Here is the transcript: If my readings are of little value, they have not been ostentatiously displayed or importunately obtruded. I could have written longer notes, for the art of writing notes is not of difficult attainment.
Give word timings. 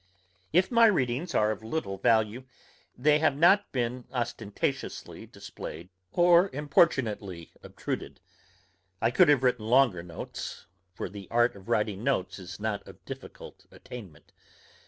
If 0.51 0.71
my 0.71 0.87
readings 0.87 1.35
are 1.35 1.51
of 1.51 1.63
little 1.63 1.99
value, 1.99 2.45
they 2.97 3.19
have 3.19 3.37
not 3.37 3.71
been 3.71 4.05
ostentatiously 4.11 5.27
displayed 5.27 5.89
or 6.11 6.49
importunately 6.53 7.51
obtruded. 7.61 8.19
I 8.99 9.11
could 9.11 9.29
have 9.29 9.43
written 9.43 9.67
longer 9.69 10.01
notes, 10.01 10.65
for 10.91 11.07
the 11.07 11.27
art 11.29 11.55
of 11.55 11.69
writing 11.69 12.03
notes 12.03 12.39
is 12.39 12.59
not 12.59 12.87
of 12.87 13.05
difficult 13.05 13.67
attainment. 13.69 14.31